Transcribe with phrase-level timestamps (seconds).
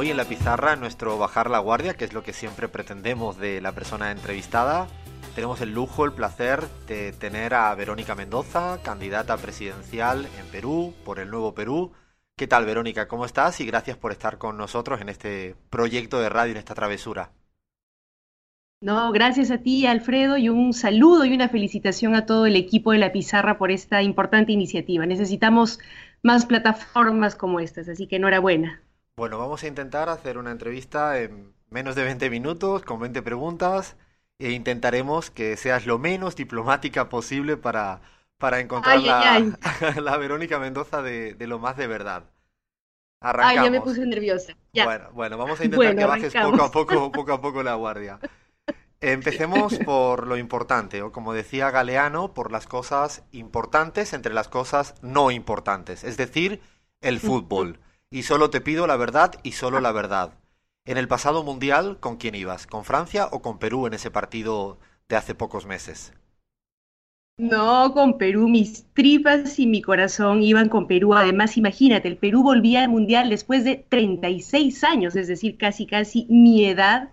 [0.00, 3.60] hoy en la pizarra, nuestro bajar la guardia, que es lo que siempre pretendemos de
[3.60, 4.88] la persona entrevistada,
[5.34, 11.18] tenemos el lujo, el placer de tener a Verónica Mendoza, candidata presidencial en Perú, por
[11.18, 11.92] el Nuevo Perú.
[12.34, 13.08] ¿Qué tal, Verónica?
[13.08, 13.60] ¿Cómo estás?
[13.60, 17.32] Y gracias por estar con nosotros en este proyecto de radio, en esta travesura.
[18.80, 22.92] No, gracias a ti, Alfredo, y un saludo y una felicitación a todo el equipo
[22.92, 25.04] de La Pizarra por esta importante iniciativa.
[25.04, 25.78] Necesitamos
[26.22, 28.80] más plataformas como estas, así que enhorabuena.
[29.20, 33.98] Bueno, vamos a intentar hacer una entrevista en menos de 20 minutos, con 20 preguntas,
[34.38, 38.00] e intentaremos que seas lo menos diplomática posible para,
[38.38, 38.98] para encontrar
[40.00, 42.30] la, Verónica Mendoza de, lo más de verdad.
[43.20, 43.58] Arrancamos.
[43.58, 44.56] Ay, ya me puse nerviosa.
[44.72, 48.20] Bueno, bueno, vamos a intentar que bajes poco a poco, poco a poco la guardia.
[49.02, 54.94] Empecemos por lo importante, o como decía Galeano, por las cosas importantes entre las cosas
[55.02, 56.62] no importantes, es decir,
[57.02, 57.80] el fútbol.
[58.12, 60.34] Y solo te pido la verdad y solo la verdad.
[60.84, 62.66] En el pasado mundial, ¿con quién ibas?
[62.66, 66.12] ¿Con Francia o con Perú en ese partido de hace pocos meses?
[67.38, 71.14] No, con Perú, mis tripas y mi corazón iban con Perú.
[71.14, 76.26] Además, imagínate, el Perú volvía al Mundial después de 36 años, es decir, casi, casi
[76.28, 77.10] mi edad.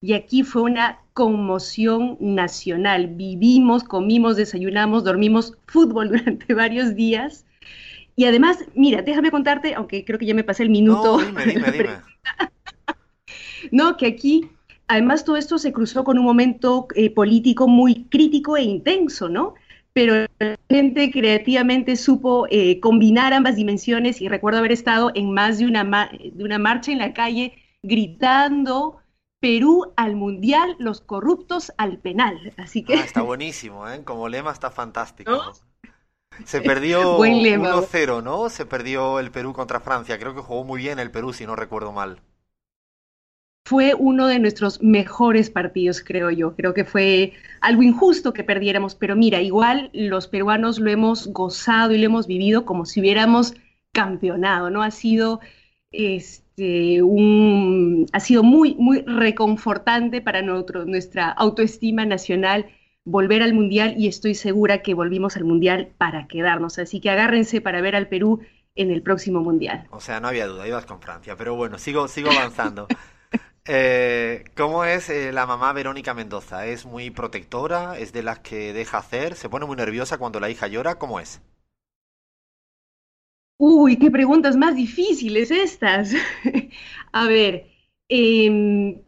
[0.00, 3.08] Y aquí fue una conmoción nacional.
[3.08, 7.44] Vivimos, comimos, desayunamos, dormimos fútbol durante varios días.
[8.18, 11.18] Y además, mira, déjame contarte, aunque creo que ya me pasé el minuto.
[11.18, 11.90] No, dime, dime, dime.
[13.70, 14.50] no, que aquí,
[14.88, 19.54] además todo esto se cruzó con un momento eh, político muy crítico e intenso, ¿no?
[19.92, 25.58] Pero la gente creativamente supo eh, combinar ambas dimensiones y recuerdo haber estado en más
[25.58, 27.52] de una, de una marcha en la calle
[27.84, 28.96] gritando
[29.38, 32.52] Perú al mundial, los corruptos al penal.
[32.56, 32.94] Así que.
[32.94, 34.02] Ah, está buenísimo, ¿eh?
[34.02, 35.52] Como lema está fantástico.
[36.44, 38.48] Se perdió 1-0, ¿no?
[38.48, 40.18] Se perdió el Perú contra Francia.
[40.18, 42.20] Creo que jugó muy bien el Perú, si no recuerdo mal.
[43.64, 46.56] Fue uno de nuestros mejores partidos, creo yo.
[46.56, 51.92] Creo que fue algo injusto que perdiéramos, pero mira, igual los peruanos lo hemos gozado
[51.92, 53.54] y lo hemos vivido como si hubiéramos
[53.92, 54.82] campeonado, ¿no?
[54.82, 55.40] Ha sido
[55.90, 62.66] este, un, ha sido muy, muy reconfortante para nosotros, nuestra autoestima nacional
[63.08, 66.78] volver al Mundial y estoy segura que volvimos al Mundial para quedarnos.
[66.78, 68.40] Así que agárrense para ver al Perú
[68.74, 69.86] en el próximo Mundial.
[69.90, 72.86] O sea, no había duda, ibas con Francia, pero bueno, sigo, sigo avanzando.
[73.64, 76.66] eh, ¿Cómo es eh, la mamá Verónica Mendoza?
[76.66, 77.98] ¿Es muy protectora?
[77.98, 79.34] ¿Es de las que deja hacer?
[79.36, 80.98] ¿Se pone muy nerviosa cuando la hija llora?
[80.98, 81.40] ¿Cómo es?
[83.56, 86.12] Uy, qué preguntas más difíciles estas.
[87.12, 87.66] A ver,
[88.08, 89.00] em,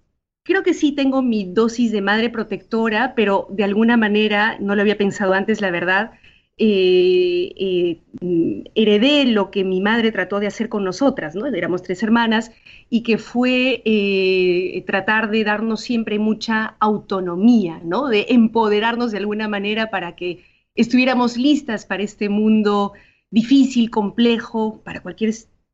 [0.51, 4.83] creo que sí tengo mi dosis de madre protectora, pero de alguna manera, no lo
[4.83, 6.11] había pensado antes, la verdad,
[6.59, 11.47] eh, eh, heredé lo que mi madre trató de hacer con nosotras, ¿no?
[11.47, 12.51] Éramos tres hermanas
[12.91, 18.09] y que fue eh, tratar de darnos siempre mucha autonomía, ¿no?
[18.09, 20.45] De empoderarnos de alguna manera para que
[20.75, 22.95] estuviéramos listas para este mundo
[23.31, 25.31] difícil, complejo para cualquier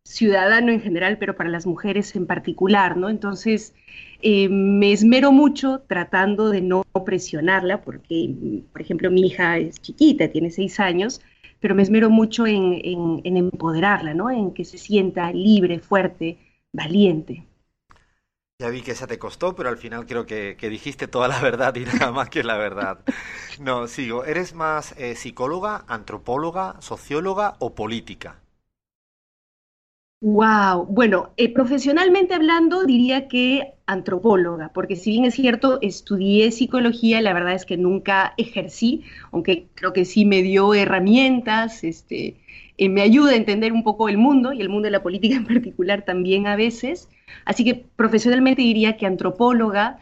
[0.06, 3.08] ciudadano en general, pero para las mujeres en particular, ¿no?
[3.08, 3.74] Entonces,
[4.22, 8.34] eh, me esmero mucho tratando de no presionarla, porque,
[8.72, 11.20] por ejemplo, mi hija es chiquita, tiene seis años,
[11.60, 14.30] pero me esmero mucho en, en empoderarla, ¿no?
[14.30, 16.38] En que se sienta libre, fuerte,
[16.72, 17.44] valiente.
[18.58, 21.74] Ya vi que esa te costó, pero al final creo que, dijiste toda la verdad
[21.76, 23.00] y nada más que la verdad.
[23.60, 24.24] No, sigo.
[24.24, 28.40] ¿Eres más eh, psicóloga, antropóloga, socióloga o política?
[30.20, 37.20] Wow, bueno, eh, profesionalmente hablando diría que antropóloga, porque si bien es cierto, estudié psicología,
[37.20, 42.36] la verdad es que nunca ejercí, aunque creo que sí me dio herramientas, este,
[42.78, 45.36] eh, me ayuda a entender un poco el mundo y el mundo de la política
[45.36, 47.10] en particular también a veces.
[47.44, 49.98] Así que profesionalmente diría que antropóloga.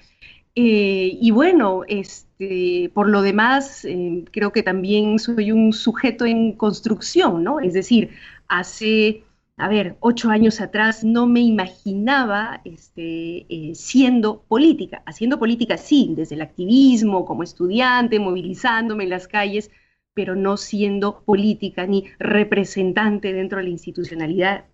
[0.55, 3.85] Eh, y bueno, este, por lo demás,
[4.31, 7.59] creo que también soy un sujeto en construcción, ¿no?
[7.61, 8.11] Es decir,
[8.49, 9.25] hace
[9.57, 16.13] a ver, ocho años atrás no me imaginaba este, eh, siendo política, haciendo política sí,
[16.17, 19.71] desde el activismo, como estudiante, movilizándome en las calles,
[20.13, 24.67] pero no siendo política ni representante dentro de la institucionalidad.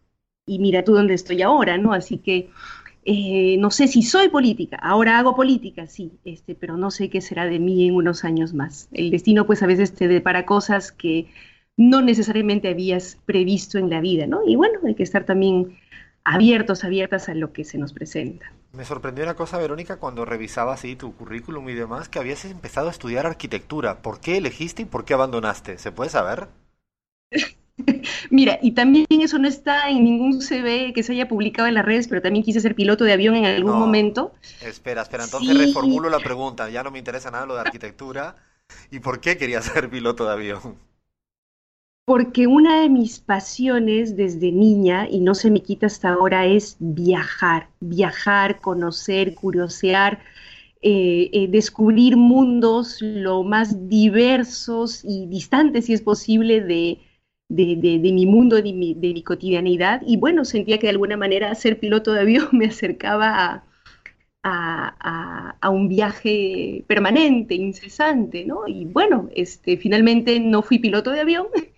[0.47, 1.93] Y mira tú dónde estoy ahora, ¿no?
[1.93, 2.51] Así que
[3.05, 7.21] eh, no sé si soy política, ahora hago política, sí, este, pero no sé qué
[7.21, 8.89] será de mí en unos años más.
[8.93, 11.29] El destino pues a veces te depara cosas que
[11.81, 14.43] no necesariamente habías previsto en la vida, ¿no?
[14.47, 15.79] Y bueno, hay que estar también
[16.25, 18.53] abiertos, abiertas a lo que se nos presenta.
[18.75, 22.89] Me sorprendió una cosa, Verónica, cuando revisaba así tu currículum y demás, que habías empezado
[22.89, 24.03] a estudiar arquitectura.
[24.03, 25.79] ¿Por qué elegiste y por qué abandonaste?
[25.79, 26.49] ¿Se puede saber?
[28.31, 31.87] Mira, y también eso no está en ningún CV que se haya publicado en las
[31.87, 34.35] redes, pero también quise ser piloto de avión en algún momento.
[34.61, 38.37] Espera, espera, entonces reformulo la pregunta, ya no me interesa nada lo de arquitectura.
[38.91, 40.90] ¿Y por qué querías ser piloto de avión?
[42.11, 46.77] Porque una de mis pasiones desde niña, y no se me quita hasta ahora, es
[46.81, 50.19] viajar, viajar, conocer, curiosear,
[50.83, 56.99] eh, eh, descubrir mundos lo más diversos y distantes, si es posible, de,
[57.49, 60.03] de, mi mundo, de mi, de mi, cotidianidad.
[60.05, 63.63] Y bueno, sentía que de alguna manera ser piloto de avión me acercaba
[64.43, 68.67] a, a, un viaje permanente, incesante, ¿no?
[68.67, 71.47] Y bueno, este, finalmente no fui piloto de avión,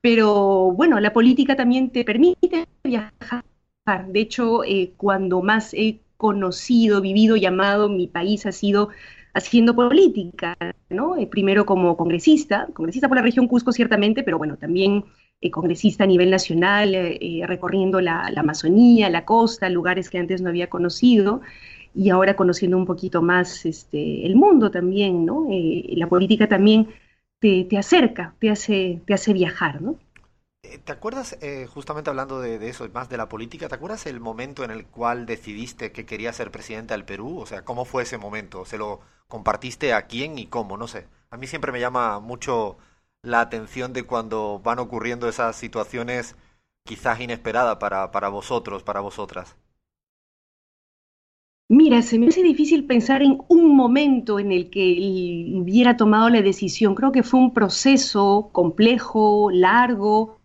[0.00, 3.44] pero bueno, la política también te permite viajar.
[4.08, 8.90] De hecho, eh, cuando más he conocido, vivido, llamado mi país ha sido
[9.34, 10.56] haciendo política,
[10.88, 11.16] ¿no?
[11.16, 15.04] Eh, primero como congresista, congresista por la región Cusco ciertamente, pero bueno, también
[15.40, 20.48] eh, congresista a nivel nacional, eh, recorriendo la, Amazonía, la costa, lugares que antes no
[20.48, 21.40] había conocido
[21.94, 25.48] y ahora conociendo un poquito más este, el mundo también, ¿no?
[25.50, 26.88] la política también
[27.40, 29.96] te, te, acerca, te hace, te hace viajar, ¿no?
[30.84, 31.38] ¿Te acuerdas,
[31.72, 35.26] justamente hablando de, eso, más de la política, ¿te acuerdas el momento en el cual
[35.26, 37.40] decidiste que querías ser presidente del Perú?
[37.40, 38.64] O sea, ¿cómo fue ese momento?
[38.66, 39.00] ¿Se lo
[39.30, 41.08] compartiste a quién y cómo, no sé.
[41.30, 42.76] A mí siempre me llama mucho
[43.22, 46.36] la atención de cuando van ocurriendo esas situaciones
[46.84, 49.56] quizás inesperadas para, para vosotros, para vosotras.
[51.70, 56.42] Mira, se me hace difícil pensar en un momento en el que hubiera tomado la
[56.42, 56.96] decisión.
[56.96, 60.40] Creo que fue un proceso complejo, largo,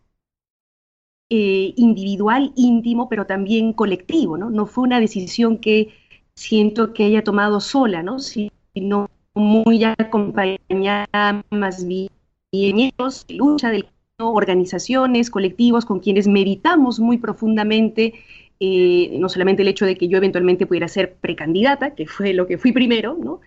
[1.32, 4.52] eh, individual, íntimo, pero también colectivo, ¿no?
[4.52, 5.96] No fue una decisión que
[6.36, 8.20] siento que haya tomado sola, ¿no?
[8.20, 12.10] sino muy acompañada más bien
[12.52, 12.94] de
[13.30, 13.86] lucha de
[14.20, 18.14] organizaciones, colectivos con quienes meditamos muy profundamente
[18.60, 22.48] eh, no solamente el hecho de que yo eventualmente pudiera ser precandidata, que fue lo
[22.48, 23.42] que fui primero, ¿no?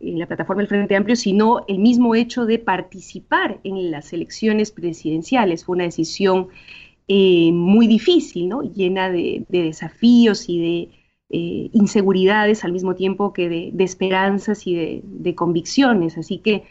[0.00, 4.70] en la plataforma del Frente Amplio, sino el mismo hecho de participar en las elecciones
[4.70, 5.64] presidenciales.
[5.64, 6.48] Fue una decisión
[7.08, 8.62] eh, muy difícil, ¿no?
[8.62, 11.04] llena de desafíos y de
[11.36, 16.16] eh, inseguridades al mismo tiempo que de, esperanzas y de, convicciones.
[16.16, 16.62] Así que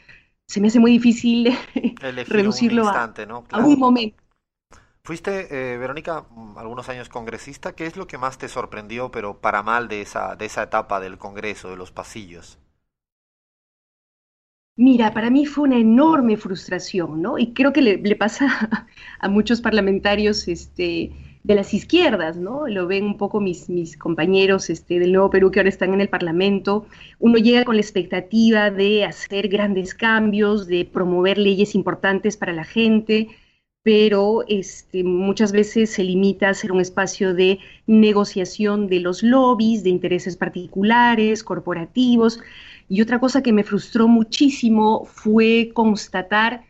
[0.47, 1.51] se me hace muy difícil
[2.29, 3.13] reducirlo a,
[3.57, 4.15] un momento.
[5.05, 7.75] Fuiste, eh, Verónica, algunos años congresista.
[7.75, 11.01] ¿Qué es lo que más te sorprendió, pero para mal, de esa, de esa etapa
[11.01, 12.57] del Congreso, de los pasillos?
[14.77, 17.37] Mira, para mí fue una enorme frustración, ¿no?
[17.37, 18.87] Y creo que le, le pasa
[19.19, 21.11] a, muchos parlamentarios este,
[21.43, 22.65] de las izquierdas, ¿no?
[22.69, 25.99] Lo ven un poco mis, mis compañeros este, del Nuevo Perú que ahora están en
[25.99, 26.87] el Parlamento.
[27.19, 32.63] Uno llega con la expectativa de hacer grandes cambios, de promover leyes importantes para la
[32.63, 33.27] gente,
[33.83, 39.83] pero este, muchas veces se limita a ser un espacio de negociación de los lobbies,
[39.83, 42.39] de intereses particulares, corporativos.
[42.87, 46.65] Y otra cosa que me frustró muchísimo fue constatar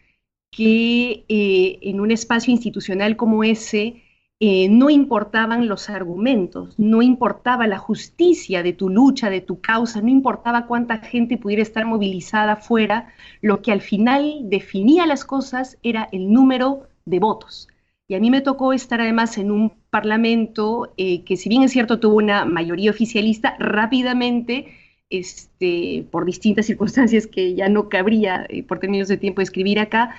[0.51, 4.03] que eh, en un espacio institucional como ese,
[4.39, 10.01] eh, no importaban los argumentos, no importaba la justicia de tu lucha, de tu causa,
[10.01, 15.77] no importaba cuánta gente pudiera estar movilizada fuera, lo que al final definía las cosas
[15.83, 17.67] era el número de votos.
[18.07, 21.71] Y a mí me tocó estar además en un parlamento eh, que si bien es
[21.71, 24.67] cierto tuvo una mayoría oficialista, rápidamente,
[25.09, 30.15] este, por distintas circunstancias que ya no cabría eh, por términos de tiempo escribir acá,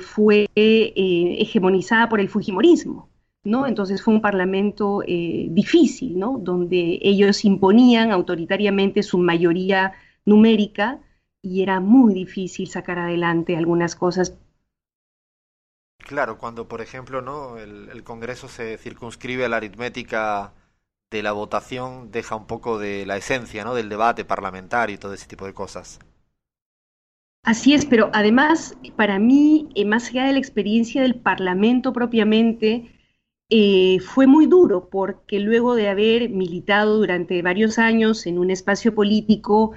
[0.00, 3.08] fue hegemonizada por el Fujimorismo.
[3.44, 3.66] ¿no?
[3.66, 6.38] Entonces fue un parlamento eh, difícil, ¿no?
[6.38, 9.92] Donde ellos imponían autoritariamente su mayoría
[10.24, 11.00] numérica
[11.42, 14.36] y era muy difícil sacar adelante algunas cosas.
[16.04, 17.56] Claro, cuando por ejemplo, ¿no?
[17.56, 20.52] El, Congreso se circunscribe a la aritmética
[21.10, 23.74] de la votación, deja un poco de la esencia, ¿no?
[23.74, 25.98] Del debate parlamentario y todo ese tipo de cosas.
[27.42, 32.90] Así es, pero además, para mí, eh, más allá de la experiencia del Parlamento propiamente,
[33.48, 38.94] eh, fue muy duro porque luego de haber militado durante varios años en un espacio
[38.94, 39.72] político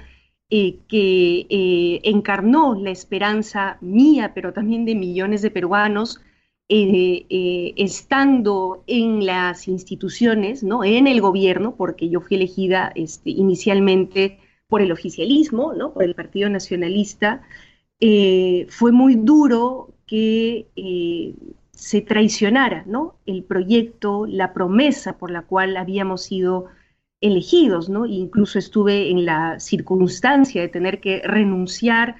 [0.50, 6.20] eh, que eh, encarnó la esperanza mía, pero también de millones de peruanos,
[6.70, 10.84] estando en las instituciones, ¿no?
[10.84, 14.38] en el gobierno, porque yo fui elegida este, inicialmente
[14.68, 15.94] por el oficialismo, ¿no?
[15.94, 17.40] por el Partido Nacionalista,
[17.98, 20.66] fue muy duro que
[21.78, 23.14] se traicionara ¿no?
[23.24, 26.66] el proyecto, la promesa por la cual habíamos sido
[27.20, 28.06] elegidos, ¿no?
[28.06, 32.16] incluso estuve en la circunstancia de tener que renunciar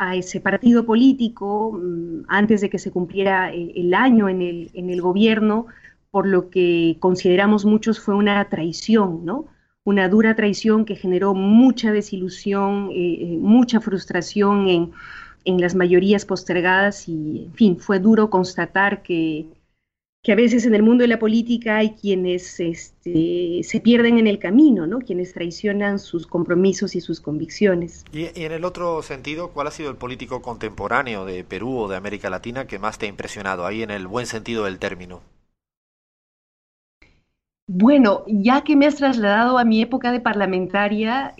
[0.00, 4.70] a ese partido político mm, antes de que se cumpliera eh, el, año en el,
[4.72, 5.66] en el, gobierno,
[6.10, 9.46] por lo que consideramos muchos fue una traición, ¿no?
[9.84, 14.92] Una dura traición que generó mucha desilusión, eh, eh, mucha frustración en,
[15.44, 19.46] en las mayorías postergadas y, en fin, fue duro constatar que
[20.22, 24.26] que a veces en el mundo de la política hay quienes este, se pierden en
[24.26, 24.98] el camino, ¿no?
[24.98, 28.04] quienes traicionan sus compromisos y sus convicciones.
[28.12, 31.96] Y, en el otro sentido, ¿cuál ha sido el político contemporáneo de Perú o de
[31.96, 35.22] América Latina que más te ha impresionado, ahí en el buen sentido del término?
[37.66, 41.34] Bueno, ya que me has trasladado a mi época de parlamentaria,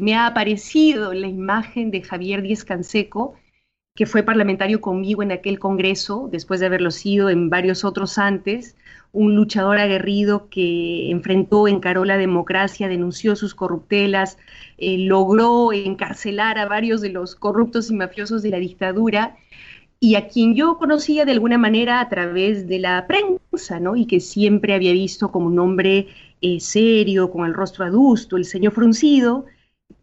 [0.00, 3.34] me ha aparecido la imagen de Javier Díez Canseco,
[3.94, 8.74] que fue parlamentario conmigo en aquel Congreso, después de haberlo sido en varios otros antes,
[9.12, 14.38] un luchador aguerrido que enfrentó, encaró la democracia, denunció sus corruptelas,
[14.78, 19.36] eh, logró encarcelar a varios de los corruptos y mafiosos de la dictadura,
[20.00, 23.94] y a quien yo conocía de alguna manera a través de la prensa, ¿no?
[23.94, 26.08] Y que siempre había visto como un hombre
[26.40, 29.44] eh, serio, con el rostro adusto, el ceño fruncido,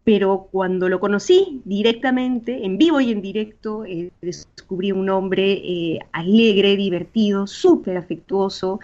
[0.04, 5.98] pero cuando lo conocí directamente, en vivo y en directo, eh, descubrí un hombre eh,
[6.12, 8.80] alegre, divertido, súper afectuoso.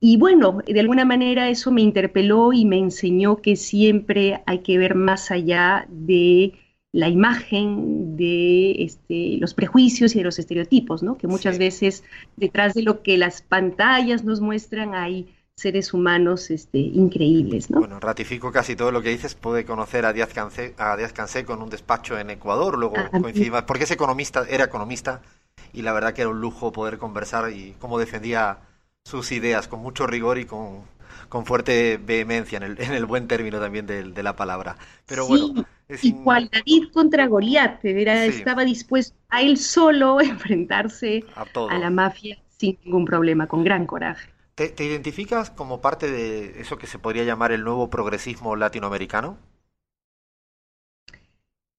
[0.00, 4.78] Y bueno, de alguna manera eso me interpeló y me enseñó que siempre hay que
[4.78, 6.54] ver más allá de
[6.92, 11.16] la imagen, de este, los prejuicios y de los estereotipos, ¿no?
[11.16, 12.04] Que muchas veces
[12.36, 17.70] detrás de lo que las pantallas nos muestran hay seres humanos este, increíbles.
[17.70, 17.80] ¿no?
[17.80, 19.34] Bueno, ratifico casi todo lo que dices.
[19.34, 23.84] Pude conocer a Díaz, a Canseco en un despacho en Ecuador, luego ah, coincidimos, porque
[23.84, 25.22] es economista, era economista,
[25.72, 28.58] y la verdad que era un lujo poder conversar y cómo defendía
[29.04, 30.80] sus ideas con mucho rigor y con,
[31.28, 34.76] con fuerte vehemencia, en el, en el buen término también de, de la palabra.
[35.06, 35.64] Pero bueno.
[35.88, 42.38] Es igual David contra Goliat, era, estaba dispuesto a él solo enfrentarse a la mafia
[42.56, 44.31] sin ningún problema, con gran coraje.
[44.54, 49.38] ¿Te, identificas como parte de eso que se podría llamar el nuevo progresismo latinoamericano?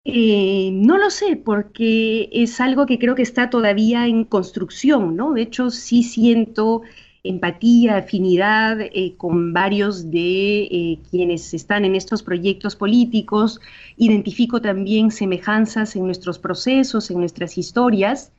[0.05, 5.33] Eh, no lo sé, porque es algo que creo que está todavía en construcción, ¿no?
[5.33, 6.81] De hecho, sí siento
[7.23, 13.61] empatía, afinidad eh, con varios de eh, quienes están en estos proyectos políticos.
[13.97, 18.33] Identifico también semejanzas en nuestros procesos, en nuestras historias.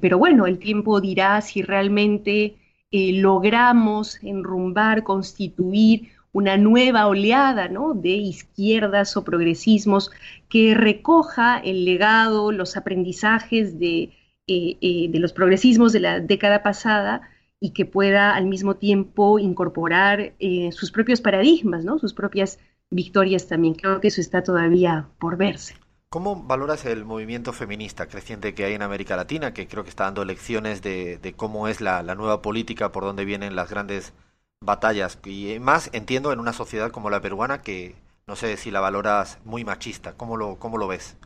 [0.00, 2.56] pero bueno, el tiempo dirá si realmente
[2.96, 10.12] eh, logramos enrumbar, constituir una nueva oleada de izquierdas o progresismos
[10.48, 14.12] que recoja el legado, los aprendizajes de,
[14.46, 17.22] eh, eh, los progresismos de la década pasada
[17.58, 20.34] y que pueda al mismo tiempo incorporar
[20.70, 21.98] sus propios paradigmas, ¿no?
[21.98, 22.60] sus propias
[22.90, 23.74] victorias también.
[23.74, 25.74] Creo que eso está todavía por verse.
[26.14, 30.04] ¿Cómo valoras el movimiento feminista creciente que hay en América Latina, que creo que está
[30.04, 34.12] dando lecciones de, cómo es la, nueva política, por dónde vienen las grandes
[34.60, 35.18] batallas?
[35.24, 37.96] Y más entiendo en una sociedad como la peruana que
[38.28, 40.12] no sé si la valoras muy machista.
[40.12, 41.16] ¿Cómo lo, cómo lo ves?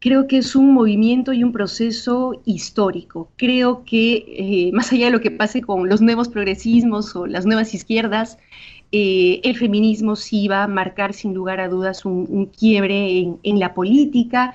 [0.00, 3.30] Creo que es un movimiento y un proceso histórico.
[3.36, 7.44] Creo que eh, más allá de lo que pase con los nuevos progresismos o las
[7.44, 8.38] nuevas izquierdas,
[8.90, 13.74] eh, el feminismo sí va a marcar sin lugar a dudas un, quiebre en, la
[13.74, 14.54] política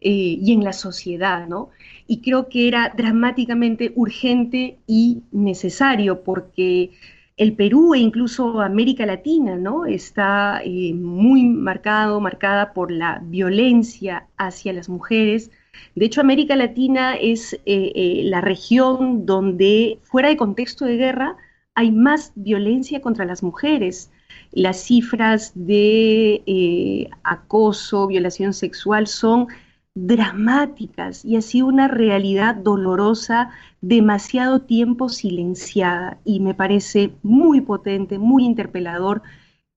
[0.00, 1.70] eh, y en la sociedad, ¿no?
[2.06, 6.90] Y creo que era dramáticamente urgente y necesario porque
[7.38, 9.86] el Perú e incluso América Latina, ¿no?
[9.86, 15.50] Está eh, muy marcado, marcada por la violencia hacia las mujeres.
[15.94, 21.36] De hecho, América Latina es la región donde, fuera de contexto de guerra,
[21.80, 24.10] hay más violencia contra las mujeres.
[24.52, 29.48] Las cifras de eh, acoso, violación sexual son
[29.94, 38.18] dramáticas y ha sido una realidad dolorosa demasiado tiempo silenciada y me parece muy potente,
[38.18, 39.22] muy interpelador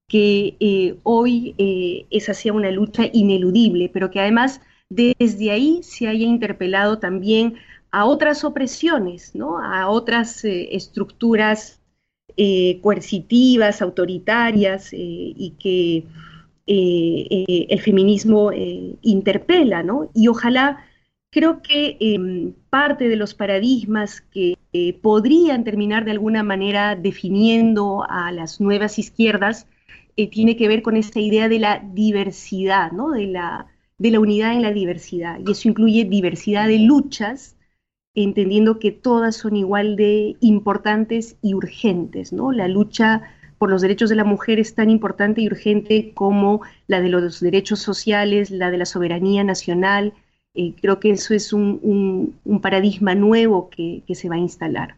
[0.10, 6.08] que eh, hoy eh, es hacia una lucha ineludible, pero que además desde ahí se
[6.10, 7.56] haya interpelado también
[7.92, 9.58] a otras opresiones, ¿no?
[9.58, 11.80] a otras estructuras
[12.38, 16.06] eh, coercitivas, autoritarias eh, y que
[16.66, 18.52] eh, el feminismo
[19.02, 20.10] interpela, ¿no?
[20.14, 20.84] Y ojalá,
[21.30, 24.58] creo que em, parte de los paradigmas que
[25.02, 29.68] podrían terminar de alguna manera definiendo a las nuevas izquierdas
[30.32, 33.12] tiene que ver con esta idea de la diversidad, ¿no?
[33.12, 35.40] De la, de la unidad en la diversidad.
[35.46, 37.56] Y eso incluye diversidad de luchas,
[38.16, 42.52] entendiendo que todas son igual de importantes y urgentes, ¿no?
[42.52, 43.24] La lucha
[43.58, 47.40] por los derechos de la mujer es tan importante y urgente como la de los
[47.40, 50.14] derechos sociales, la de la soberanía nacional.
[50.54, 54.98] Eh, creo que eso es un, paradigma nuevo que, se va a instalar.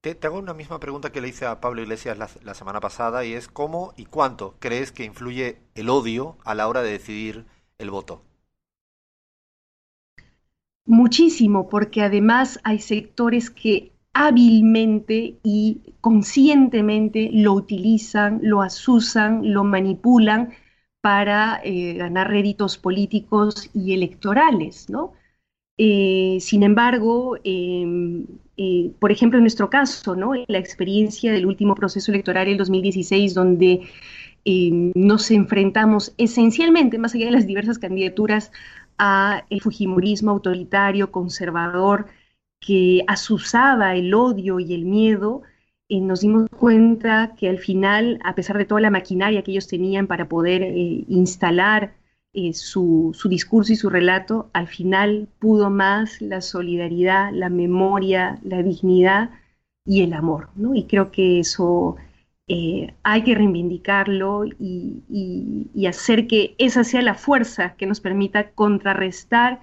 [0.00, 3.34] Te, hago una misma pregunta que le hice a Pablo Iglesias la, semana pasada y
[3.34, 7.44] es cómo y cuánto crees que influye el odio a la hora de decidir
[7.78, 8.22] el voto.
[10.88, 20.54] Muchísimo, porque además hay sectores que hábilmente y conscientemente lo utilizan, lo asusan, lo manipulan
[21.02, 25.12] para eh, ganar réditos políticos y electorales, ¿no?
[25.78, 28.26] Eh, sin embargo, em,
[28.56, 30.32] eh, por ejemplo, en nuestro caso, ¿no?
[30.48, 33.82] la experiencia del último proceso electoral, el 2016, donde
[34.44, 38.50] em, nos enfrentamos esencialmente, más allá de las diversas candidaturas,
[38.98, 42.06] a el fujimorismo autoritario, conservador,
[42.60, 45.42] que asusaba el odio y el miedo,
[45.88, 49.68] eh, nos dimos cuenta que al final, a pesar de toda la maquinaria que ellos
[49.68, 51.94] tenían para poder eh, instalar
[52.34, 58.62] eh, su, discurso y su relato, al final pudo más la solidaridad, la memoria, la
[58.62, 59.30] dignidad
[59.84, 60.50] y el amor.
[60.56, 60.74] ¿no?
[60.74, 61.96] Y creo que eso
[63.02, 65.02] hay que reivindicarlo y,
[65.74, 69.60] y hacer que esa sea la fuerza que nos permita contrarrestar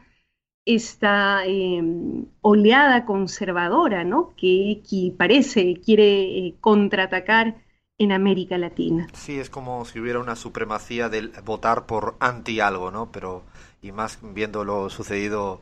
[0.65, 4.33] esta em, oleada conservadora, ¿no?
[4.35, 4.81] Que,
[5.17, 7.55] parece quiere eh, contraatacar
[7.97, 9.07] en América Latina.
[9.13, 13.11] Sí, es como si hubiera una supremacía del votar por anti algo, ¿no?
[13.11, 13.43] Pero,
[13.81, 15.61] y más viendo lo sucedido,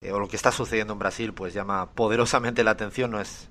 [0.00, 3.50] eh, o lo que está sucediendo en Brasil, pues llama poderosamente la atención, no es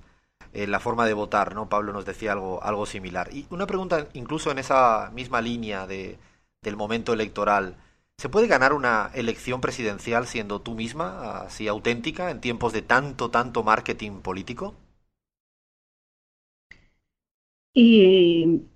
[0.53, 1.69] eh, la forma de votar, ¿no?
[1.69, 3.29] Pablo nos decía algo, algo similar.
[3.33, 6.19] Y una pregunta, incluso en esa misma línea de,
[6.61, 7.75] del momento electoral,
[8.19, 13.29] ¿Se puede ganar una elección presidencial siendo tú misma, así auténtica, en tiempos de tanto,
[13.29, 14.73] tanto marketing político?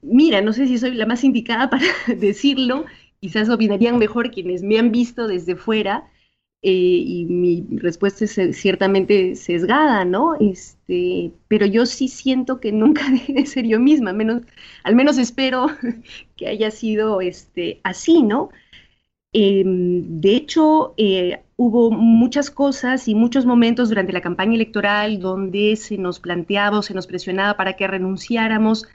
[0.01, 1.86] Mira, no sé si soy la más indicada para
[2.18, 2.86] decirlo,
[3.20, 6.10] quizás opinarían mejor quienes me han visto desde fuera,
[6.70, 10.36] y mi respuesta es ciertamente sesgada, ¿no?
[10.39, 14.44] Este, pero yo sí siento que nunca dejé de ser yo misma, menos,
[14.84, 15.68] al menos espero
[16.36, 18.50] que haya sido este, así, ¿no?
[19.33, 25.75] Em, de hecho, eh, hubo muchas cosas y muchos momentos durante la campaña electoral donde
[25.77, 28.88] se nos planteaba o se nos presionaba para que renunciáramos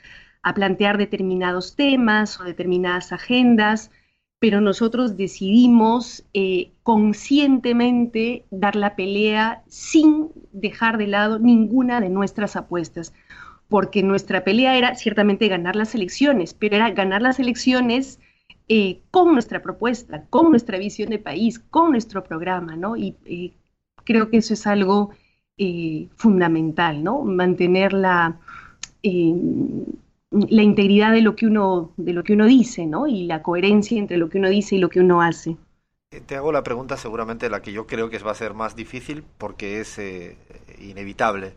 [0.43, 3.91] a plantear determinados temas o determinadas agendas,
[4.39, 12.57] pero nosotros decidimos eh, conscientemente dar la pelea sin dejar de lado ninguna de nuestras
[12.57, 13.15] apuestas,
[13.69, 18.21] porque nuestra pelea era ciertamente ganar las elecciones, pero era ganar las elecciones
[18.69, 22.97] eh, con nuestra propuesta, con nuestra visión de país, con nuestro programa, ¿no?
[22.97, 23.53] Y eh,
[24.05, 25.11] creo que eso es algo
[26.17, 27.23] fundamental, ¿no?
[27.23, 28.39] Mantener la,
[30.49, 33.07] la integridad de lo, que uno, de lo que uno dice, ¿no?
[33.07, 35.57] Y la coherencia entre lo que uno dice y lo que uno hace.
[36.27, 39.25] Te hago la pregunta seguramente la que yo creo que va a ser más difícil
[39.39, 40.01] porque es
[40.79, 41.55] inevitable.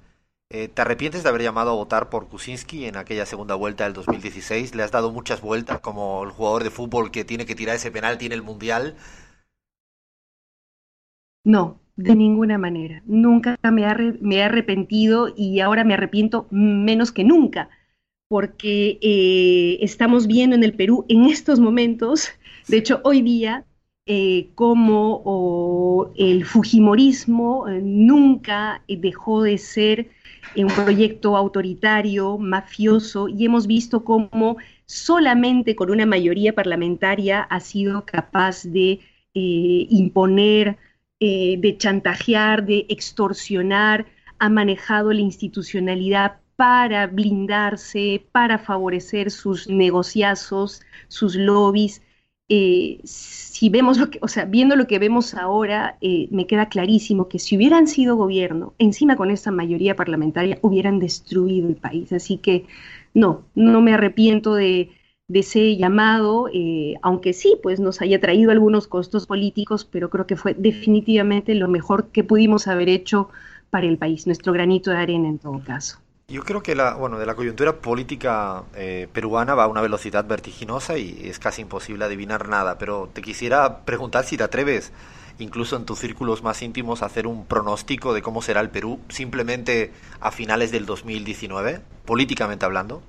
[0.51, 3.93] Eh, ¿Te arrepientes de haber llamado a votar por Kuczynski en aquella segunda vuelta del
[3.93, 4.73] 2016?
[4.73, 7.91] ¿Le has dado muchas vueltas como el jugador de fútbol que tiene que tirar ese
[7.91, 8.95] penal, tiene el mundial?
[11.43, 13.03] No, de ninguna manera.
[13.05, 17.69] Nunca me, he arrepentido y ahora me arrepiento menos que nunca,
[18.29, 22.29] porque eh, estamos viendo en el Perú en estos momentos,
[22.67, 23.65] de hecho hoy día,
[24.05, 30.09] eh, como el Fujimorismo nunca dejó de ser
[30.55, 38.05] un proyecto autoritario, mafioso, y hemos visto cómo solamente con una mayoría parlamentaria ha sido
[38.05, 38.99] capaz de
[39.33, 40.77] eh, imponer,
[41.19, 44.07] eh, de chantajear, de extorsionar,
[44.39, 52.01] ha manejado la institucionalidad para blindarse, para favorecer sus negociazos, sus lobbies.
[52.49, 56.67] Eh, si vemos lo que, o sea, viendo lo que vemos ahora, eh, me queda
[56.67, 62.11] clarísimo que si hubieran sido gobierno, encima con esta mayoría parlamentaria, hubieran destruido el país.
[62.11, 62.65] Así que
[63.13, 64.91] no, no me arrepiento de,
[65.29, 70.35] ese llamado, eh, aunque sí, pues nos haya traído algunos costos políticos, pero creo que
[70.35, 73.29] fue definitivamente lo mejor que pudimos haber hecho
[73.69, 75.99] para el país, nuestro granito de arena en todo caso.
[76.29, 80.25] Yo creo que la, bueno, de la coyuntura política eh, peruana va a una velocidad
[80.25, 84.91] vertiginosa y es casi imposible adivinar nada, pero te quisiera preguntar si te atreves,
[85.39, 88.99] incluso en tus círculos más íntimos, a hacer un pronóstico de cómo será el Perú
[89.09, 93.01] simplemente a finales del 2019, políticamente hablando.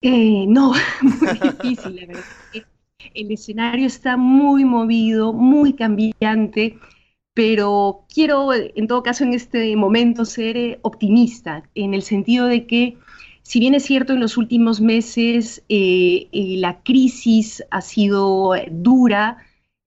[0.00, 2.24] Eh, no, muy difícil, la verdad.
[3.14, 6.78] El escenario está muy movido, muy cambiante
[7.38, 12.66] pero quiero en todo caso en este momento ser eh, optimista, en el sentido de
[12.66, 12.98] que
[13.44, 19.36] si bien es cierto, en los últimos meses eh, eh, la crisis ha sido dura,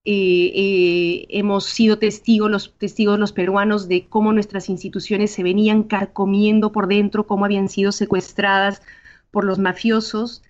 [0.06, 6.88] hemos sido testigos los, testigos los peruanos de cómo nuestras instituciones se venían carcomiendo por
[6.88, 8.82] dentro, cómo habían sido secuestradas
[9.30, 10.42] por los mafiosos.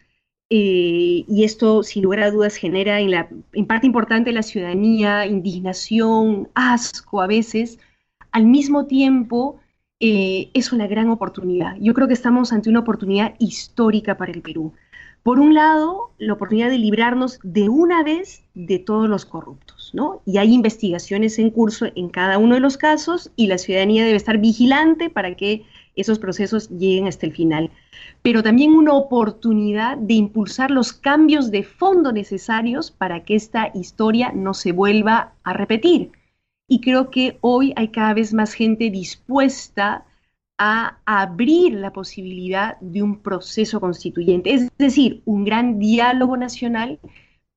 [0.54, 7.28] Y esto, sin lugar a dudas, genera en parte importante la ciudadanía indignación, asco a
[7.28, 7.80] veces.
[8.32, 9.62] Al mismo tiempo,
[10.02, 11.78] eh, es una gran oportunidad.
[11.80, 14.74] Yo creo que estamos ante una oportunidad histórica para el Perú.
[15.24, 20.24] Por un lado, la oportunidad de librarnos de una vez de todos los corruptos, ¿no?
[20.26, 24.18] Y hay investigaciones en curso en cada uno de los casos y la ciudadanía debe
[24.18, 25.64] estar vigilante para que
[25.96, 27.72] esos procesos lleguen hasta el final.
[28.22, 34.32] Pero también una oportunidad de impulsar los cambios de fondo necesarios para que esta historia
[34.34, 36.12] no se vuelva a repetir
[36.72, 40.06] y creo que hoy hay cada vez más gente dispuesta
[40.58, 46.98] a abrir la posibilidad de un proceso constituyente, es decir, un gran diálogo nacional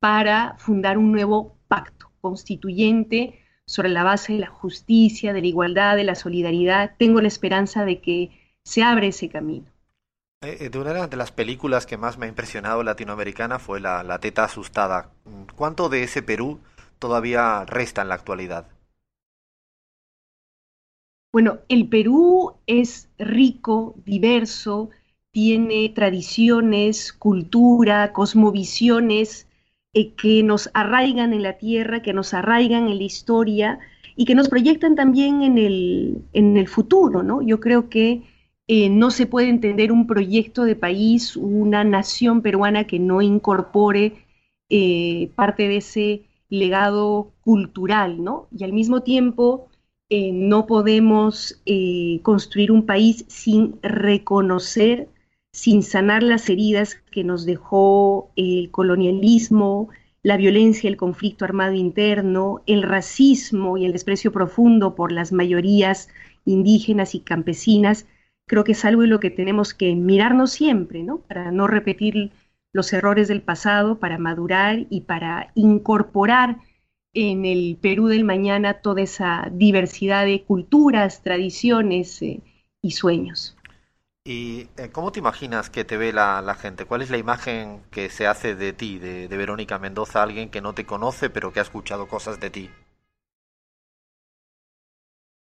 [0.01, 5.96] para fundar un nuevo pacto constituyente sobre la base de la justicia, de la igualdad,
[5.96, 6.94] de la solidaridad.
[6.98, 8.31] Tengo la esperanza de que
[8.62, 9.66] se abre ese camino.
[10.42, 14.03] Eh, eh, de una de las películas que más me ha impresionado latinoamericana fue la,
[14.03, 15.11] la Teta Asustada.
[15.57, 16.61] ¿Cuánto de ese Perú
[16.98, 18.68] todavía resta en la actualidad?
[21.33, 24.90] Bueno, el Perú es rico, diverso,
[25.33, 29.48] tiene tradiciones, cultura, cosmovisiones
[29.94, 33.78] eh, que nos arraigan en la tierra, que nos arraigan en la historia
[34.16, 37.42] y que nos proyectan también en el, en el futuro, ¿no?
[37.42, 38.22] Yo creo que
[38.66, 44.24] eh, no se puede entender un proyecto de país, una nación peruana que no incorpore
[44.68, 48.48] eh, parte de ese legado cultural, ¿no?
[48.50, 49.68] Y al mismo tiempo
[50.11, 51.61] no podemos
[52.22, 55.09] construir un país sin reconocer,
[55.54, 59.88] sin sanar las heridas que nos dejó el colonialismo,
[60.24, 66.08] la violencia, el conflicto armado interno, el racismo y el desprecio profundo por las mayorías
[66.44, 68.08] indígenas y campesinas,
[68.46, 71.18] creo que es algo en lo que tenemos que mirarnos siempre, ¿no?
[71.18, 72.32] Para no repetir
[72.72, 76.58] los errores del pasado, para madurar y para incorporar
[77.12, 82.40] en el Perú del mañana toda esa diversidad de culturas, tradiciones eh,
[82.82, 83.56] y sueños.
[84.26, 86.87] ¿Y eh, cómo te imaginas que te ve la, gente?
[86.87, 90.74] ¿Cuál es la imagen que se hace de ti, de Verónica Mendoza, alguien que no
[90.74, 92.70] te conoce pero que ha escuchado cosas de ti?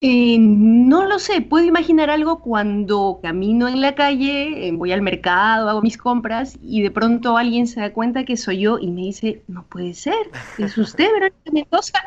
[0.00, 5.02] Eh, no lo sé, puedo imaginar algo cuando camino en la calle, eh, voy al
[5.02, 8.86] mercado, hago mis compras y de pronto alguien se da cuenta que soy yo y
[8.92, 11.98] me dice, no puede ser, es usted, Verónica Mendoza,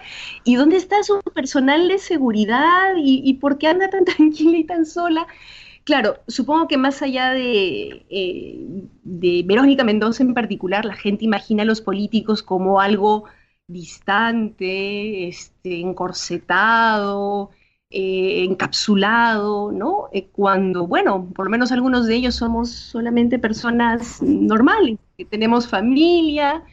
[0.45, 2.93] ¿y dónde está su personal de seguridad?
[2.95, 5.27] ¿Y, por qué anda tan tranquila y tan sola?
[5.91, 8.55] Claro, supongo que más allá de, eh,
[9.03, 13.25] de Verónica Mendoza en particular, la gente imagina a los políticos como algo
[13.67, 17.49] distante, este, encorsetado,
[17.89, 20.07] eh, encapsulado, ¿no?
[20.13, 25.67] Eh, cuando, bueno, por lo menos algunos de ellos somos solamente personas normales, que tenemos
[25.67, 26.63] familia,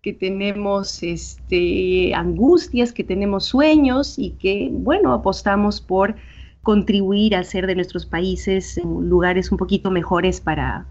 [0.00, 6.16] que tenemos este, angustias, que tenemos sueños y que, bueno, apostamos por
[6.62, 10.86] contribuir a hacer de nuestros países lugares un poquito mejores para,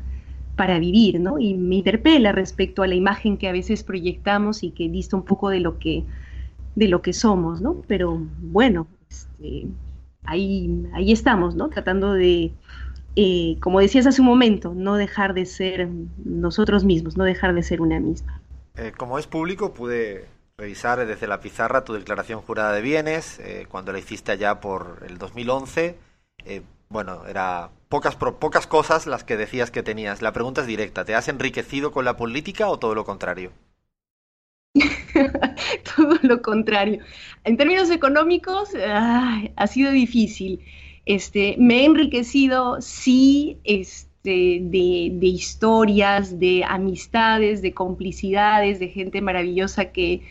[0.55, 1.39] para vivir, ¿no?
[1.39, 5.23] Y me interpela respecto a la imagen que a veces proyectamos y que dista un
[5.23, 6.03] poco de lo que,
[6.75, 7.81] de lo que somos, ¿no?
[7.87, 9.67] Pero bueno, este,
[10.25, 11.69] ahí, ahí estamos, ¿no?
[11.69, 12.51] Tratando de,
[13.15, 15.87] eh, como decías hace un momento, no dejar de ser
[16.23, 18.41] nosotros mismos, no dejar de ser una misma.
[18.75, 20.25] Eh, como es público, pude
[20.57, 25.03] revisar desde la pizarra tu declaración jurada de bienes, eh, cuando la hiciste allá por
[25.07, 25.97] el 2011.
[26.89, 30.21] bueno, era pocas, pocas cosas las que decías que tenías.
[30.21, 33.51] La pregunta es directa, ¿te has enriquecido con la política o todo lo contrario?
[35.95, 37.03] todo lo contrario.
[37.43, 40.59] En términos económicos, ha sido difícil.
[41.05, 49.85] Este, me he enriquecido, sí, este, de, historias, de amistades, de complicidades, de gente maravillosa
[49.85, 50.21] que,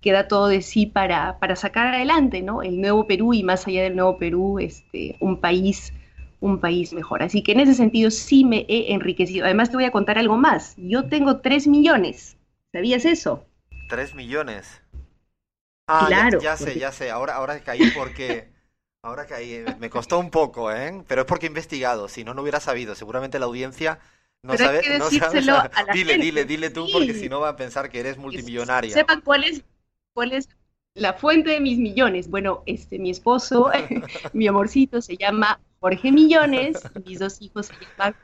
[0.00, 2.62] que da todo de sí para, para, sacar adelante, ¿no?
[2.62, 5.92] El nuevo Perú y más allá del nuevo Perú, este, un país
[6.40, 7.22] un país mejor.
[7.22, 9.44] Así que en ese sentido sí me he enriquecido.
[9.44, 10.74] Además te voy a contar algo más.
[10.76, 12.36] Yo tengo tres millones.
[12.72, 13.44] ¿Sabías eso?
[13.88, 14.82] Tres millones.
[15.86, 17.10] Ah, claro, ya, sé, ya sé.
[17.10, 18.50] Ahora, ahora caí porque.
[19.02, 19.54] Ahora caí.
[19.54, 21.02] Eh, me costó un poco, ¿eh?
[21.06, 22.08] Pero es porque he investigado.
[22.08, 22.94] Si no, no hubiera sabido.
[22.94, 23.98] Seguramente la audiencia
[24.42, 24.82] no sabe.
[24.98, 25.08] no
[25.92, 28.92] dile, dile, dile tú, porque si no va a pensar que eres multimillonaria.
[28.92, 29.64] Sepan cuál es,
[30.12, 30.48] cuál es
[30.94, 32.28] la fuente de mis millones.
[32.28, 33.70] Bueno, este, mi esposo,
[34.32, 36.78] mi amorcito, se llama Jorge Millones.
[37.04, 38.14] Mis dos hijos se llaman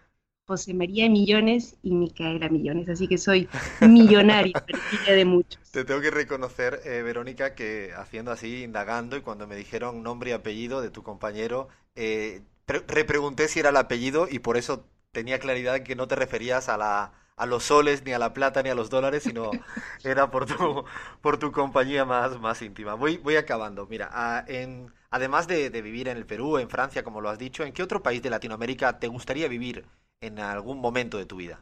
[0.46, 3.48] José María Millones y Micaela Millones, así que soy
[3.80, 4.52] millonaria,
[5.08, 5.70] de muchos.
[5.70, 10.30] Te tengo que reconocer, eh, Verónica, que haciendo así, indagando, y cuando me dijeron nombre
[10.30, 15.38] y apellido de tu compañero, eh, repregunté si era el apellido y por eso tenía
[15.38, 18.70] claridad que no te referías a la a los soles, ni a la plata, ni
[18.70, 19.50] a los dólares, sino
[20.04, 20.84] era por tu,
[21.20, 22.94] por tu compañía más, más íntima.
[22.94, 23.86] Voy, voy acabando.
[23.86, 27.64] Mira, en, además de, de, vivir en el Perú, en Francia, como lo has dicho,
[27.64, 29.84] ¿en qué otro país de Latinoamérica te gustaría vivir
[30.20, 31.60] en algún momento de tu vida?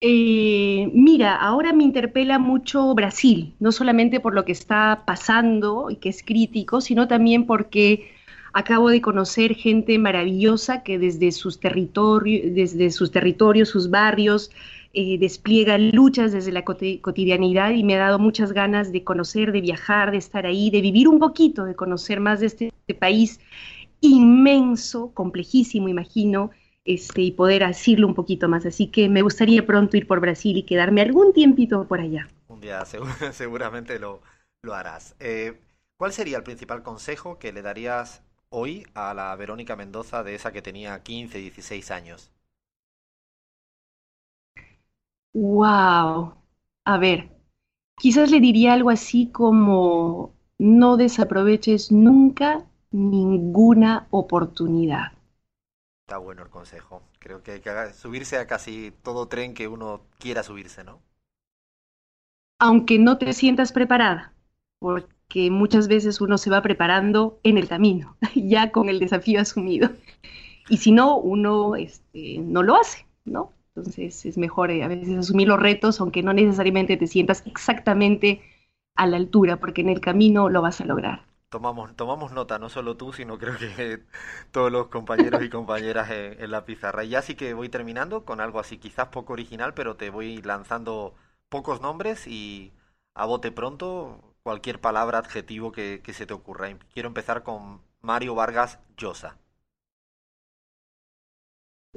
[0.00, 5.96] Eh, mira, ahora me interpela mucho Brasil, no solamente por lo que está pasando y
[5.96, 8.12] que es crítico, sino también porque
[8.52, 14.50] acabo de conocer gente maravillosa que desde sus territorios, desde sus territorios, sus barrios,
[14.92, 19.60] eh, despliega luchas desde la cotidianidad y me ha dado muchas ganas de conocer, de
[19.60, 23.40] viajar, de estar ahí, de vivir un poquito, de conocer más de este, este país
[24.00, 26.50] inmenso, complejísimo, imagino,
[26.84, 28.66] este, y poder asirlo un poquito más.
[28.66, 32.28] Así que me gustaría pronto ir por Brasil y quedarme algún tiempito por allá.
[32.48, 32.84] Un día
[33.32, 34.20] seguramente lo,
[34.62, 35.14] lo harás.
[35.20, 35.60] Eh,
[35.96, 40.52] ¿Cuál sería el principal consejo que le darías hoy a la Verónica Mendoza de esa
[40.52, 42.30] que tenía 15, 16 años?
[45.34, 46.34] Wow.
[46.84, 47.30] A ver,
[47.96, 55.12] quizás le diría algo así como no desaproveches nunca ninguna oportunidad.
[56.06, 57.02] Está bueno el consejo.
[57.18, 61.00] Creo que hay que subirse a casi todo tren que uno quiera subirse, ¿no?
[62.58, 64.32] Aunque no te sientas preparada,
[64.78, 69.90] porque muchas veces uno se va preparando en el camino, ya con el desafío asumido.
[70.68, 73.52] Y si no, uno este, no lo hace, ¿no?
[73.74, 78.42] Entonces es mejor eh, a veces asumir los retos, aunque no necesariamente te sientas exactamente
[78.96, 81.26] a la altura, porque en el camino lo vas a lograr.
[81.48, 84.02] Tomamos, tomamos nota, no solo tú, sino creo que
[84.52, 87.04] todos los compañeros y compañeras en, la pizarra.
[87.04, 90.42] Y ya sí que voy terminando con algo así, quizás poco original, pero te voy
[90.42, 91.14] lanzando
[91.48, 92.72] pocos nombres y
[93.14, 96.68] a bote pronto cualquier palabra, adjetivo que, que se te ocurra.
[96.92, 99.38] Quiero empezar con Mario Vargas Llosa.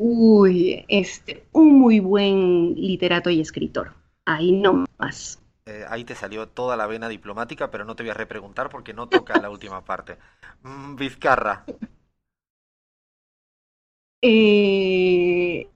[0.01, 3.93] Uy, este, un muy buen literato y escritor.
[4.25, 5.41] Ahí no más.
[5.69, 8.91] Eh, ahí te salió toda la vena diplomática, pero no te voy a repreguntar porque
[8.91, 10.17] no toca la última parte.
[10.63, 11.63] Mm, Vizcarra.
[14.23, 15.69] Eh,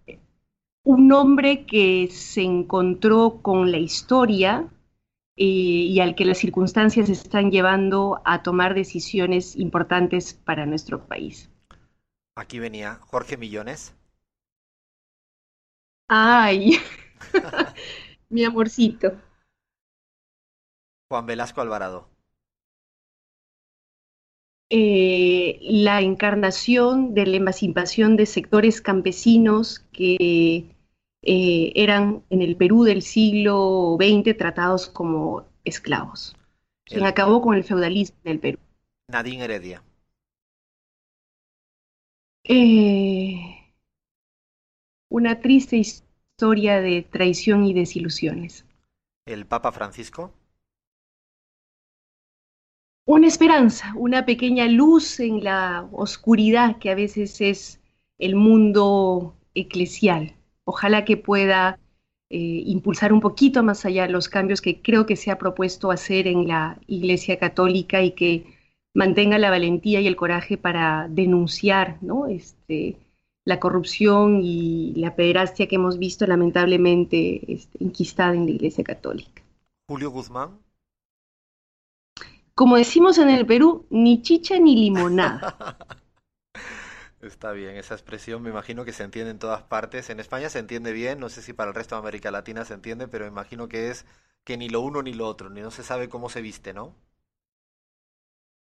[0.84, 4.68] un hombre que se encontró con la historia
[5.38, 11.52] eh, y al que las circunstancias están llevando a tomar decisiones importantes para nuestro país.
[12.36, 13.94] Aquí venía Jorge Millones.
[16.08, 16.80] Ay,
[18.30, 19.12] mi amorcito.
[21.14, 22.10] Juan Velasco Alvarado.
[24.72, 30.76] Eh, la encarnación de la emancipación de sectores campesinos que
[31.22, 36.36] eh, eran en el Perú del siglo XX tratados como esclavos,
[36.84, 38.58] quien acabó con el feudalismo en el Perú.
[39.08, 39.84] Nadine Heredia.
[42.46, 43.72] Eh,
[45.10, 48.66] una triste historia de traición y desilusiones.
[49.28, 50.34] ¿El Papa Francisco?
[53.06, 57.80] Una esperanza, una pequeña luz en la oscuridad que a veces es
[58.18, 60.36] el mundo eclesial.
[60.64, 61.80] Ojalá que pueda
[62.30, 66.28] eh, impulsar un poquito más allá los cambios que creo que se ha propuesto hacer
[66.28, 68.46] en la Iglesia Católica y que
[68.94, 72.28] mantenga la valentía y el coraje para denunciar ¿no?
[72.28, 72.98] este,
[73.44, 79.44] la corrupción y la pederastia que hemos visto lamentablemente este, enquistada en la Iglesia Católica.
[79.88, 80.63] Julio Guzmán.
[82.56, 85.58] Como decimos en el Perú, ni chicha ni limonada.
[87.22, 90.10] Está bien, esa expresión me imagino que se entiende en todas partes.
[90.10, 92.74] En España se entiende bien, no sé si para el resto de América Latina se
[92.74, 94.06] entiende, pero imagino que es
[94.44, 96.94] que ni lo uno ni lo otro, ni no se sabe cómo se viste, ¿no?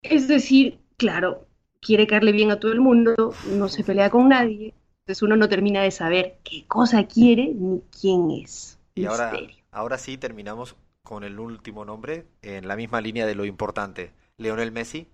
[0.02, 1.46] Es decir, claro,
[1.82, 5.50] quiere caerle bien a todo el mundo, no se pelea con nadie, entonces uno no
[5.50, 8.80] termina de saber qué cosa quiere ni quién es.
[8.96, 9.34] Y ahora,
[9.72, 14.14] ahora sí terminamos con el último nombre en la misma línea de lo importante.
[14.38, 15.08] Leonel Messi.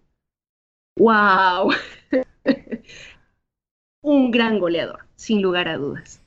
[0.98, 1.72] ¡Wow!
[4.02, 6.22] Un gran goleador, sin lugar a dudas.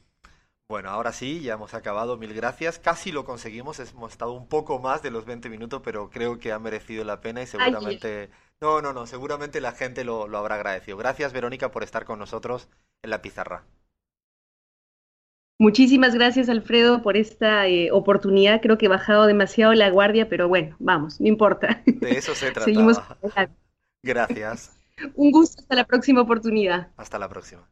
[0.68, 2.16] Bueno, ahora sí, ya hemos acabado.
[2.16, 2.79] Mil gracias.
[2.79, 3.79] Casi lo conseguimos.
[3.79, 7.20] Hemos estado un poco más de los 20 minutos, pero creo que ha merecido la
[7.20, 8.31] pena y seguramente...
[8.61, 10.96] No, no, no, seguramente la gente lo, lo habrá agradecido.
[10.96, 12.68] Gracias, Verónica, por estar con nosotros
[13.03, 13.64] en la pizarra.
[15.62, 18.61] Muchísimas gracias, Alfredo, por esta eh, oportunidad.
[18.61, 21.81] Creo que he bajado demasiado la guardia, pero bueno, vamos, no importa.
[21.87, 22.64] De eso se trata.
[22.64, 23.01] Seguimos.
[24.03, 24.72] Gracias.
[25.14, 26.88] Un gusto, hasta la próxima oportunidad.
[26.96, 27.62] Hasta la próxima.